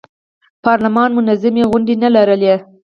[0.63, 2.55] پارلمان منظمې غونډې نه لرلې.